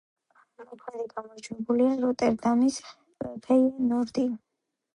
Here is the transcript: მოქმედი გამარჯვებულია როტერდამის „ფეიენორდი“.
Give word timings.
მოქმედი 0.61 1.05
გამარჯვებულია 1.11 1.91
როტერდამის 2.07 2.81
„ფეიენორდი“. 3.47 4.29